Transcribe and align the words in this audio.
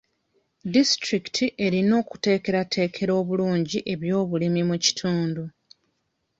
Disitulikiti 0.73 1.45
erina 1.65 1.93
okuteekerateekera 2.01 3.11
obulungi 3.21 3.79
ebyobulimi 3.93 4.61
mu 4.69 4.75
kitundu. 4.83 5.43